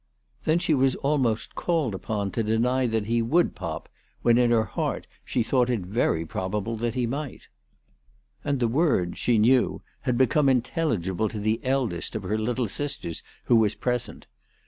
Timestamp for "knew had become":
9.37-10.49